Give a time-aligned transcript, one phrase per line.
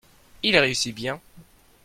[0.41, 1.21] Il réussit bien.